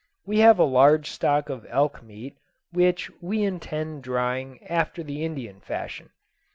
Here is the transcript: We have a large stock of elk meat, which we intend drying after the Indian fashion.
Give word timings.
We 0.25 0.39
have 0.39 0.57
a 0.57 0.63
large 0.63 1.11
stock 1.11 1.47
of 1.49 1.63
elk 1.69 2.01
meat, 2.01 2.35
which 2.71 3.11
we 3.21 3.43
intend 3.43 4.01
drying 4.01 4.65
after 4.65 5.03
the 5.03 5.23
Indian 5.23 5.59
fashion. 5.59 6.09